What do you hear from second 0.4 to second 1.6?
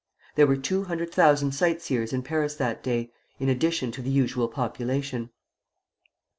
were two hundred thousand